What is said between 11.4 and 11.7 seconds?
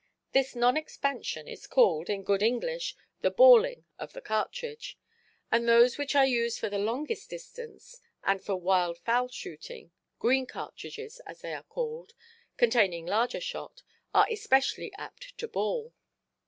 they are